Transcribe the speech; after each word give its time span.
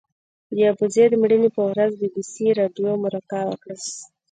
د 0.55 0.57
ابوزید 0.71 1.09
د 1.11 1.15
مړینې 1.21 1.49
پر 1.55 1.61
ورځ 1.71 1.91
بي 1.99 2.07
بي 2.13 2.23
سي 2.31 2.47
راډیو 2.59 2.91
مرکه 3.03 3.39
وکړه. 3.49 3.75